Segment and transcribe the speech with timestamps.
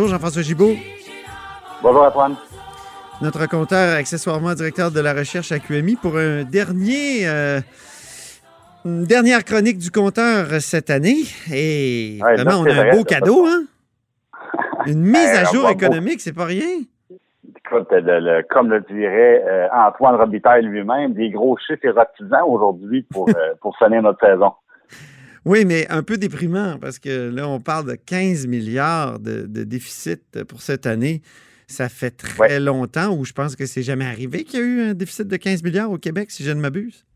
[0.00, 0.76] Bonjour Jean-François Gibault.
[1.82, 2.34] Bonjour Antoine.
[3.20, 7.60] Notre compteur, accessoirement directeur de la recherche à QMI, pour un dernier, euh,
[8.86, 11.24] une dernière chronique du compteur cette année.
[11.52, 13.64] Et vraiment, on a un beau cadeau, hein?
[14.86, 16.78] Une mise à jour économique, c'est pas rien.
[17.66, 17.92] Écoute,
[18.48, 23.76] comme le dirait euh, Antoine Robitaille lui-même, des gros chiffres érotisants aujourd'hui pour, euh, pour
[23.76, 24.54] sonner notre saison.
[25.46, 30.44] Oui, mais un peu déprimant parce que là, on parle de 15 milliards de, déficit
[30.44, 31.22] pour cette année.
[31.66, 34.90] Ça fait très longtemps où je pense que c'est jamais arrivé qu'il y a eu
[34.90, 37.06] un déficit de 15 milliards au Québec, si je ne m'abuse?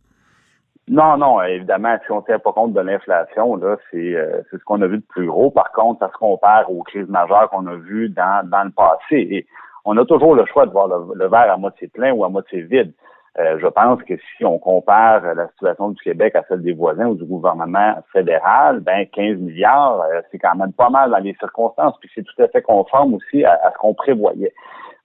[0.86, 4.64] Non, non, évidemment, si on ne tient pas compte de l'inflation, là, euh, c'est ce
[4.64, 5.50] qu'on a vu de plus gros.
[5.50, 9.26] Par contre, ça se compare aux crises majeures qu'on a vues dans, dans le passé.
[9.30, 9.46] Et
[9.84, 12.62] on a toujours le choix de voir le verre à moitié plein ou à moitié
[12.62, 12.92] vide.
[13.40, 17.06] Euh, je pense que si on compare la situation du Québec à celle des voisins
[17.06, 21.34] ou du gouvernement fédéral, ben 15 milliards, euh, c'est quand même pas mal dans les
[21.40, 24.52] circonstances, puis c'est tout à fait conforme aussi à, ce qu'on prévoyait.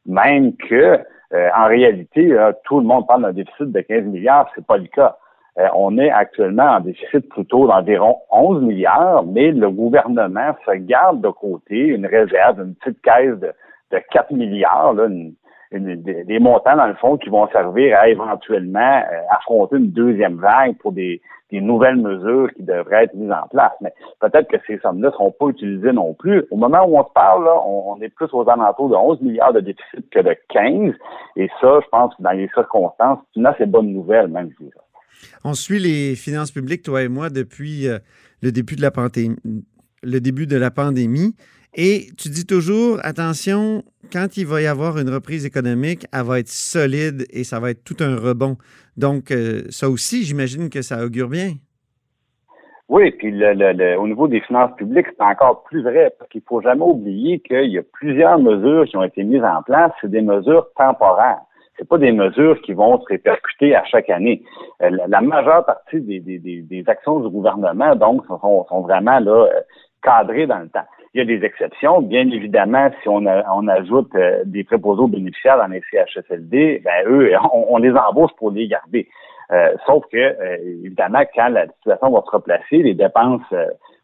[0.05, 0.99] Même que,
[1.33, 4.87] euh, en réalité, tout le monde parle d'un déficit de 15 milliards, c'est pas le
[4.87, 5.17] cas.
[5.73, 11.29] on est actuellement en déficit plutôt d'environ 11 milliards, mais le gouvernement se garde de
[11.29, 13.51] côté une réserve, une petite caisse de,
[13.91, 15.33] de 4 milliards, là, une,
[15.71, 20.77] des, montants, dans le fond, qui vont servir à éventuellement euh, affronter une deuxième vague
[20.77, 23.71] pour des, nouvelles mesures qui devraient être mises en place.
[23.81, 26.43] Mais peut-être que ces sommes-là ne seront pas utilisées non plus.
[26.51, 29.53] Au moment où on se parle, là, on, est plus aux alentours de 11 milliards
[29.53, 30.93] de déficit que de 15.
[31.37, 34.69] Et ça, je pense que dans les circonstances, c'est une assez bonne nouvelle, même si
[35.43, 37.97] On suit les finances publiques, toi et moi, depuis euh.
[38.41, 41.35] Le début de la pandémie.
[41.75, 46.39] Et tu dis toujours, attention, quand il va y avoir une reprise économique, elle va
[46.39, 48.57] être solide et ça va être tout un rebond.
[48.97, 51.53] Donc, euh, ça aussi, j'imagine que ça augure bien.
[52.89, 53.31] Oui, puis
[53.97, 57.71] au niveau des finances publiques, c'est encore plus vrai, parce qu'il faut jamais oublier qu'il
[57.71, 61.41] y a plusieurs mesures qui ont été mises en place, c'est des mesures temporaires.
[61.77, 64.41] C'est pas des mesures qui vont se répercuter à chaque année.
[64.81, 69.61] Euh, la, majeure partie des, des, actions du gouvernement, donc, sont, sont vraiment là euh,
[70.01, 70.85] cadrées dans le temps.
[71.13, 72.01] Il y a des exceptions.
[72.01, 77.31] Bien évidemment, si on, on ajoute euh, des préposés bénéficiaires dans les CHSLD, ben eux,
[77.53, 79.07] on, les embauche pour les garder.
[79.51, 83.41] Euh, sauf que, euh, évidemment, quand la situation va se replacer, les dépenses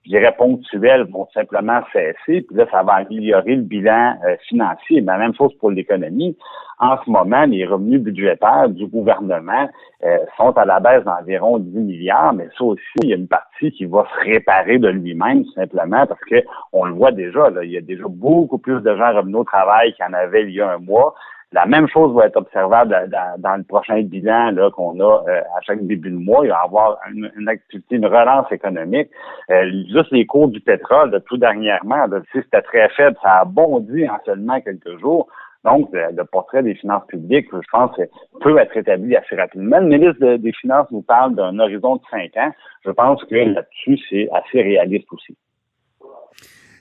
[0.06, 5.02] je dirais, ponctuelles vont simplement cesser, puis là, ça va améliorer le bilan euh, financier.
[5.02, 6.38] Mais la même chose pour l'économie.
[6.78, 9.70] En ce moment, les revenus budgétaires du gouvernement
[10.04, 13.30] euh, sont à la baisse d'environ 10 milliards, mais ça aussi, il y a une
[13.30, 17.64] partie qui va se réparer de lui-même, simplement parce que on le voit déjà, là,
[17.64, 20.44] il y a déjà beaucoup plus de gens revenus au travail qu'il y en avait
[20.44, 21.16] il y a un mois.
[21.52, 25.62] La même chose va être observable dans, le prochain bilan là, qu'on a euh, à
[25.62, 26.42] chaque début de mois.
[26.44, 29.10] Il va y avoir une, activité, une relance économique.
[29.50, 33.46] Euh, juste les cours du pétrole, de tout dernièrement, si c'était très faible, ça a
[33.46, 35.28] bondi en seulement quelques jours.
[35.66, 38.00] Donc, le, portrait des finances publiques, je pense,
[38.42, 39.80] peut être établi assez rapidement.
[39.80, 42.52] Le ministre des Finances nous parle d'un horizon de cinq ans.
[42.86, 45.36] Je pense que là-dessus, c'est assez réaliste aussi.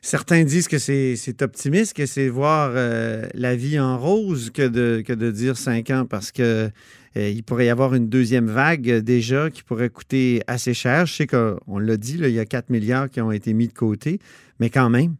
[0.04, 5.30] Certains disent que c'est optimiste, que c'est voir euh, la vie en rose que de,
[5.30, 6.68] dire cinq ans parce que
[7.16, 11.06] euh, il pourrait y avoir une deuxième vague euh, déjà qui pourrait coûter assez cher.
[11.06, 13.72] Je sais qu'on l'a dit, il y a 4 milliards qui ont été mis de
[13.72, 14.18] côté,
[14.60, 15.14] mais quand même.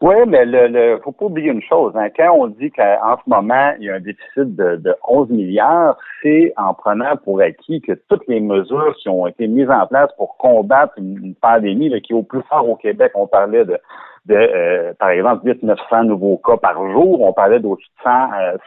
[0.00, 1.92] Oui, mais le, le faut pas oublier une chose.
[1.96, 2.08] Hein.
[2.16, 5.96] Quand on dit qu'en ce moment, il y a un déficit de, de 11 milliards,
[6.22, 10.10] c'est en prenant pour acquis que toutes les mesures qui ont été mises en place
[10.16, 13.76] pour combattre une, pandémie qui est au plus fort au Québec, on parlait de
[14.28, 17.22] de, euh, par exemple, 8 900 nouveaux cas par jour.
[17.22, 18.10] On parlait d'au-dessus de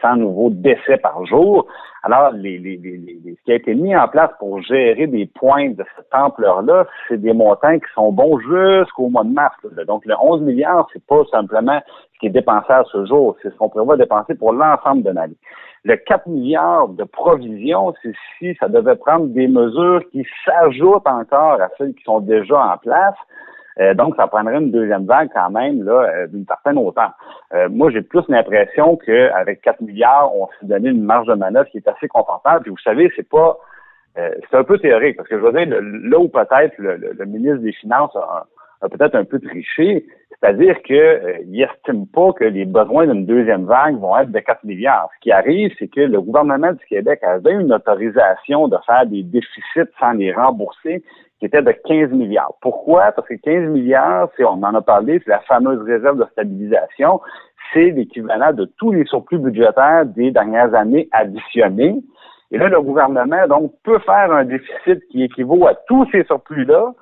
[0.02, 1.66] 100, euh, nouveaux décès par jour.
[2.02, 5.70] Alors, les, les, les, ce qui a été mis en place pour gérer des points
[5.70, 9.54] de cette ampleur-là, c'est des montants qui sont bons jusqu'au mois de mars.
[9.86, 11.80] Donc, le 11 milliards, c'est pas simplement
[12.14, 15.10] ce qui est dépensé à ce jour, c'est ce qu'on prévoit dépenser pour l'ensemble de
[15.10, 15.36] l'année.
[15.84, 21.60] Le 4 milliards de provisions, c'est si ça devait prendre des mesures qui s'ajoutent encore
[21.60, 23.14] à celles qui sont déjà en place.
[23.80, 27.12] Euh, donc, ça prendrait une deuxième vague quand même là euh, d'une certaine hauteur.
[27.54, 31.68] Euh, moi, j'ai plus l'impression qu'avec 4 milliards, on s'est donné une marge de manœuvre
[31.70, 32.62] qui est assez confortable.
[32.62, 33.58] Puis vous savez, c'est pas
[34.14, 37.72] c'est un peu théorique, parce que je veux dire, là où peut-être le, ministre des
[37.72, 38.44] Finances a,
[38.90, 40.04] peut-être un peu triché,
[40.42, 45.08] c'est-à-dire qu'il n'estime pas que les besoins d'une deuxième vague vont être de 4 milliards.
[45.14, 49.22] Ce qui arrive, c'est que le gouvernement du Québec avait une autorisation de faire des
[49.22, 51.04] déficits sans les rembourser
[51.38, 52.54] qui était de 15 milliards.
[52.60, 53.12] Pourquoi?
[53.12, 57.20] Parce que 15 milliards, c'est, on en a parlé, c'est la fameuse réserve de stabilisation.
[57.72, 62.02] C'est l'équivalent de tous les surplus budgétaires des dernières années additionnés.
[62.50, 66.94] Et là, le gouvernement, donc, peut faire un déficit qui équivaut à tous ces surplus-là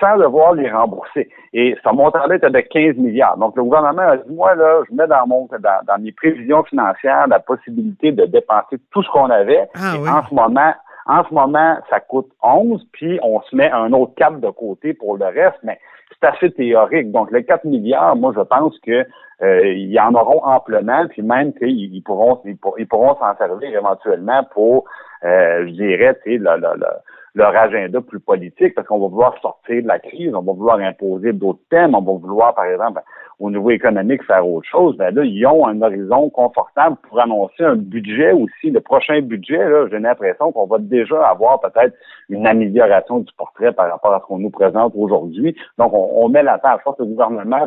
[0.00, 1.28] sans devoir les rembourser.
[1.52, 3.36] Et ce montant-là était de 15 milliards.
[3.36, 6.64] Donc, le gouvernement a dit, moi, là, je mets dans mon dans, dans mes prévisions
[6.64, 9.68] financières la possibilité de dépenser tout ce qu'on avait.
[9.74, 10.08] Ah, oui.
[10.08, 10.72] En ce moment,
[11.06, 14.94] en ce moment, ça coûte 11, puis on se met un autre cap de côté
[14.94, 15.78] pour le reste, mais
[16.10, 17.10] c'est assez théorique.
[17.10, 19.04] Donc, les 4 milliards, moi, je pense que
[19.42, 24.44] euh, y en auront amplement, puis même qu'ils ils pourront ils, pourront s'en servir éventuellement
[24.52, 24.84] pour,
[25.22, 26.86] je dirais, tu sais, le, le, le,
[27.34, 30.78] leur agenda plus politique, parce qu'on va vouloir sortir de la crise, on va vouloir
[30.78, 33.00] imposer d'autres thèmes, on va vouloir, par exemple,
[33.42, 34.96] au niveau économique, faire autre chose.
[34.96, 38.70] Ben là, ils ont un horizon confortable pour annoncer un budget aussi.
[38.70, 41.92] Le prochain budget, là, j'ai l'impression qu'on va déjà avoir peut-être
[42.28, 45.56] une amélioration du portrait par rapport à ce qu'on nous présente aujourd'hui.
[45.76, 46.78] Donc, on, on met la table.
[46.78, 47.66] Je pense que le gouvernement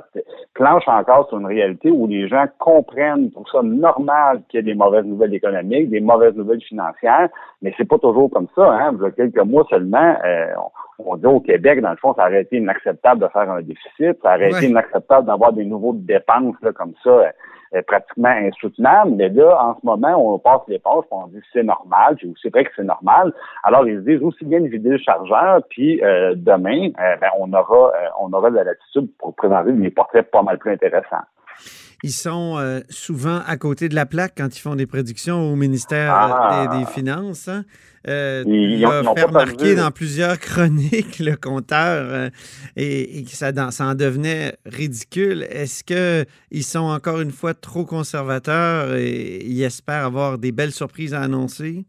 [0.54, 4.63] planche encore sur une réalité où les gens comprennent pour ça normal qu'il y ait
[4.63, 7.28] des mauvaises nouvelles économiques, des mauvaises nouvelles financières,
[7.62, 8.71] mais c'est pas toujours comme ça.
[8.71, 8.95] Hein.
[8.98, 10.54] Il y a quelques mois seulement, euh,
[11.18, 14.36] dit au Québec, dans le fond, ça aurait été inacceptable de faire un déficit, ça
[14.36, 19.12] aurait été inacceptable d'avoir des nouveaux dépenses là, comme ça, euh, pratiquement insoutenables.
[19.12, 22.50] Mais là, en ce moment, on passe les pages, on dit c'est normal, puis c'est
[22.50, 23.33] vrai que c'est normal.
[23.63, 27.51] Alors, ils disent aussi bien de vider le chargeur, puis euh, demain, euh, ben, on
[27.53, 31.25] aura on aura de la latitude pour présenter des portraits pas mal plus intéressants.
[32.06, 36.13] Ils sont souvent à côté de la plaque quand ils font des prédictions au ministère
[36.13, 36.78] ah.
[36.78, 37.48] des, Finances.
[37.48, 37.63] Hein?
[38.07, 42.30] Euh, il a fait remarquer dans plusieurs chroniques le compteur euh,
[42.75, 45.44] et, que ça, ça, en devenait ridicule.
[45.50, 51.13] Est-ce qu'ils sont encore une fois trop conservateurs et ils espèrent avoir des belles surprises
[51.13, 51.86] à annoncer?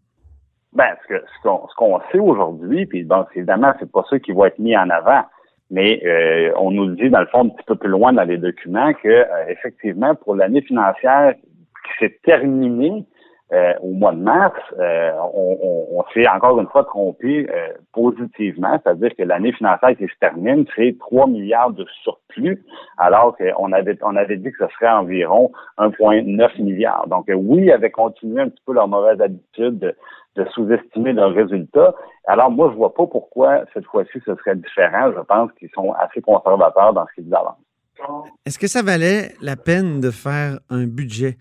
[0.72, 4.76] Ben, ce qu'on sait aujourd'hui, puis bon, évidemment, c'est pas ça qui va être mis
[4.76, 5.24] en avant.
[5.70, 8.38] Mais euh, on nous dit, dans le fond, un petit peu plus loin dans les
[8.38, 13.04] documents, que euh, effectivement, pour l'année financière qui s'est terminée,
[13.52, 18.80] euh, au mois de mars, euh, on, on, s'est encore une fois trompé euh, positivement,
[18.82, 22.64] c'est-à-dire que l'année financière qui se termine, c'est 3 milliards de surplus,
[22.98, 27.06] alors qu'on avait on avait dit que ce serait environ 1,9 milliards.
[27.06, 29.94] Donc oui, ils avaient continué un petit peu leur mauvaise habitude de,
[30.36, 31.94] de sous-estimer leurs résultats.
[32.26, 35.12] Alors moi, je vois pas pourquoi cette fois-ci ce serait différent.
[35.16, 37.56] Je pense qu'ils sont assez conservateurs dans ce qu'ils avancent.
[38.44, 41.36] Est-ce que ça valait la peine de faire un budget?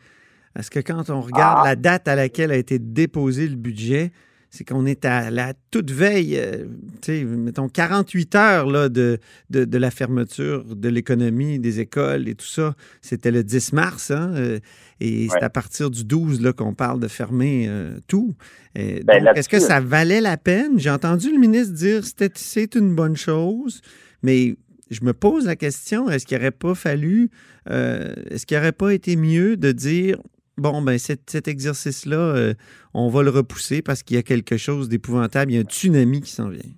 [0.54, 1.66] Parce que quand on regarde ah.
[1.66, 4.12] la date à laquelle a été déposé le budget,
[4.56, 6.66] c'est qu'on est à la toute veille, euh,
[7.02, 9.20] tu sais, mettons 48 heures là, de,
[9.50, 12.74] de, la fermeture de l'économie, des écoles et tout ça.
[13.02, 14.60] C'était le 10 mars, hein, euh,
[15.02, 18.34] et c'est à partir du 12 là, qu'on parle de fermer euh, tout.
[18.76, 20.80] Ben, est-ce que ça valait la peine?
[20.80, 23.82] J'ai entendu le ministre dire que c'est une bonne chose,
[24.24, 24.56] mais
[24.90, 27.30] je me pose la question, est-ce qu'il n'aurait pas fallu,
[27.70, 30.18] est-ce qu'il n'aurait pas été mieux de dire
[30.58, 32.54] bon, ben cet, exercice-là, euh,
[32.94, 35.66] on va le repousser parce qu'il y a quelque chose d'épouvantable, il y a un
[35.66, 36.72] tsunami qui s'en vient?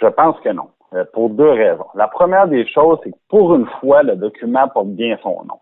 [0.00, 1.86] Je pense que non, euh, pour deux raisons.
[1.94, 5.58] La première des choses, c'est que pour une fois, le document porte bien son nom.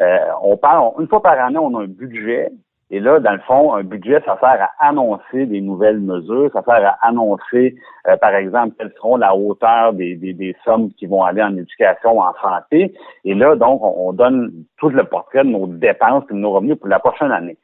[0.00, 2.50] Euh, on parle, une fois par année, on a un budget
[2.92, 6.62] et là, dans le fond, un budget, ça sert à annoncer des nouvelles mesures, ça
[6.62, 7.74] sert à annoncer,
[8.06, 11.56] euh, par exemple, quelles seront la hauteur des, des, des, sommes qui vont aller en
[11.56, 12.92] éducation, en santé.
[13.24, 16.78] Et là, donc, on, donne tout le portrait de nos dépenses et de nos revenus
[16.78, 17.56] pour la prochaine année.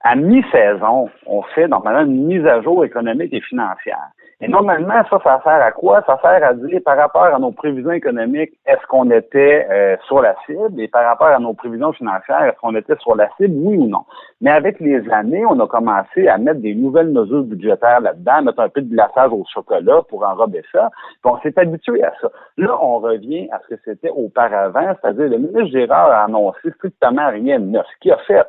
[0.00, 4.08] À mi-saison, on fait normalement une mise à jour économique et financière.
[4.44, 6.02] Et normalement, ça, ça sert à quoi?
[6.04, 10.20] Ça sert à dire par rapport à nos prévisions économiques, est-ce qu'on était euh, sur
[10.20, 10.80] la cible?
[10.80, 13.86] Et par rapport à nos prévisions financières, est-ce qu'on était sur la cible, oui ou
[13.86, 14.04] non?
[14.40, 18.58] Mais avec les années, on a commencé à mettre des nouvelles mesures budgétaires là-dedans, mettre
[18.58, 20.90] un peu de glaçage au chocolat pour enrober ça.
[21.22, 22.28] Puis on s'est habitué à ça.
[22.56, 27.30] Là, on revient à ce que c'était auparavant, c'est-à-dire le ministre Gérard a annoncé strictement
[27.30, 27.86] rien de neuf.
[27.94, 28.46] Ce qu'il a fait,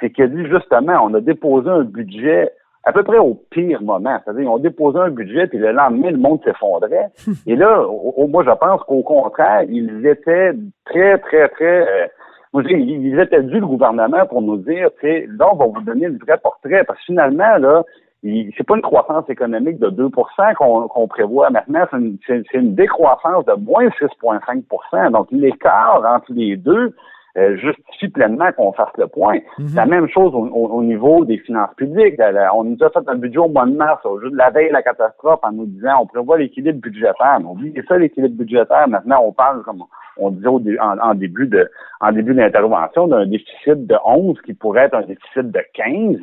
[0.00, 2.50] c'est qu'il a dit justement, on a déposé un budget
[2.88, 4.18] à peu près au pire moment.
[4.24, 7.08] C'est-à-dire, ils ont déposé un budget, puis le lendemain, le monde s'effondrait.
[7.46, 7.84] Et là,
[8.28, 10.52] moi, je pense qu'au contraire, ils étaient
[10.86, 11.82] très, très, très...
[11.82, 12.06] Euh,
[12.54, 15.56] moi, je dis, ils étaient dû le gouvernement pour nous dire, tu sais, là, on
[15.56, 17.82] va vous donner le vrai portrait, parce que finalement, là,
[18.22, 21.84] c'est pas une croissance économique de 2% qu'on prévoit maintenant,
[22.26, 26.94] c'est une, décroissance de moins 6,5% Donc, l'écart entre les deux,
[27.38, 29.38] euh, justifie pleinement qu'on fasse le point.
[29.58, 29.74] Mhm.
[29.74, 32.20] La même chose au, niveau des finances publiques.
[32.54, 34.68] On nous a fait un budget au mois de mars, au jour de la veille
[34.68, 37.40] de la catastrophe, en nous disant on prévoit l'équilibre budgétaire.
[37.46, 38.88] On dit ça l'équilibre budgétaire.
[38.88, 39.84] Maintenant, on parle comme
[40.16, 44.86] on disait au, en, début de en début d'intervention d'un déficit de 11 qui pourrait
[44.86, 46.16] être un déficit de 15.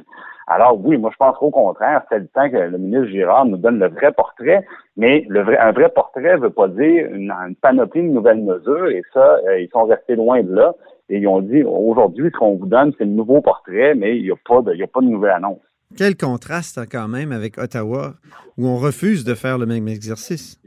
[0.48, 3.58] Alors oui, moi je pense qu'au contraire, c'est le temps que le ministre Girard nous
[3.58, 4.64] donne le vrai portrait,
[4.96, 8.90] mais le vrai, un vrai portrait ne veut pas dire une, panoplie de nouvelles mesures,
[8.90, 10.76] et ça, euh, ils sont restés loin de là.
[11.10, 14.24] Et ils ont dit, aujourd'hui, ce qu'on vous donne, c'est le nouveau portrait, mais il
[14.24, 15.60] n'y a, pas de, a pas de nouvelle annonce.
[15.96, 18.14] Quel contraste hein, quand même avec Ottawa,
[18.58, 20.60] où on refuse de faire le même exercice.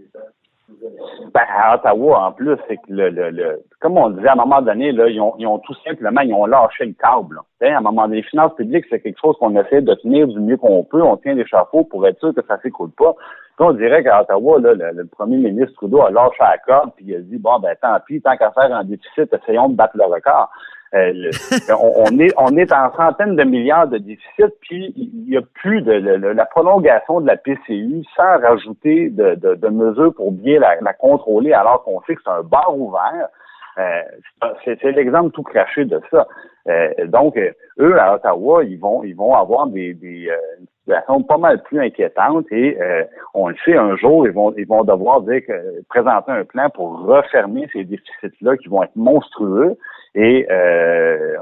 [1.34, 4.60] Ben, à Ottawa, en plus, c'est que le, le, comme on disait à un moment
[4.60, 7.40] donné, là, ils ont, ils ont tout simplement, ils ont lâché le câble.
[7.62, 10.40] À un moment donné, les finances publiques, c'est quelque chose qu'on essaie de tenir du
[10.40, 11.02] mieux qu'on peut.
[11.02, 13.14] On tient l'échafaud pour être sûr que ça s'écoule pas.
[13.56, 17.06] Puis on dirait qu'à Ottawa, là, le, premier ministre Trudeau a lâché la corde, puis
[17.08, 19.96] il a dit, bon, ben tant pis, tant qu'à faire un déficit, essayons de battre
[19.96, 20.50] le record.
[20.94, 21.30] Euh,
[21.80, 25.82] on, est on est en centaines de milliards de déficit, puis il n'y a plus
[25.82, 30.94] de la prolongation de la PCU sans rajouter de, de, mesures pour bien la, la
[30.94, 33.28] contrôler alors qu'on sait que c'est un bar ouvert.
[33.76, 34.02] Euh,
[34.64, 36.26] c'est l'exemple tout craché de ça.
[36.68, 37.38] Euh, donc,
[37.78, 40.28] eux, à Ottawa, ils vont ils vont avoir des, des
[40.88, 42.78] situation pas mal plus inquiétante et
[43.34, 46.70] on le sait, un jour, ils vont ils vont devoir dire que présenter un plan
[46.70, 49.76] pour refermer ces déficits-là qui vont être monstrueux.
[50.14, 51.34] Et euh,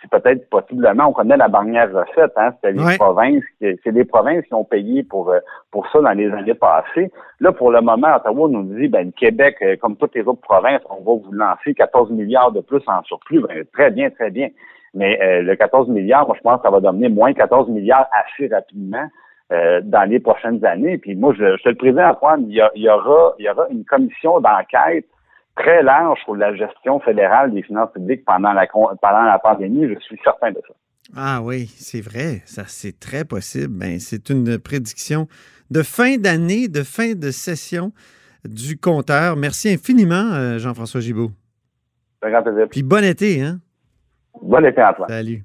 [0.00, 4.44] c'est peut-être possiblement, on connaît la dernière recette, hein, c'était les provinces, c'est les provinces
[4.44, 5.38] qui ont payé pour euh,
[5.70, 7.10] pour ça dans les années passées.
[7.40, 10.82] Là, pour le moment, Ottawa nous dit, ben Québec, euh, comme toutes les autres provinces,
[10.90, 13.40] on va vous lancer 14 milliards de plus en surplus.
[13.40, 14.48] Ben, très bien, très bien.
[14.94, 18.48] Mais le 14 milliards, moi, je pense que ça va devenir moins 14 milliards assez
[18.48, 19.08] rapidement.
[19.50, 20.98] dans les prochaines années.
[20.98, 23.66] Puis moi, je, je te le présente, Antoine, il y, y, aura, il y aura
[23.70, 25.06] une commission d'enquête
[25.58, 29.88] très large pour la gestion fédérale des finances publiques pendant la, pendant la pandémie.
[29.88, 30.74] Je suis certain de ça.
[31.16, 32.42] Ah oui, c'est vrai.
[32.44, 33.74] Ça, c'est très possible.
[33.78, 35.26] Ben, c'est une prédiction
[35.70, 37.92] de fin d'année, de fin de session
[38.44, 39.36] du compteur.
[39.36, 41.30] Merci infiniment, euh, Jean-François Gibault.
[42.22, 42.66] Un grand plaisir.
[42.70, 43.60] Puis bon été, hein?
[44.42, 45.08] Bon été, Antoine.
[45.08, 45.44] Salut.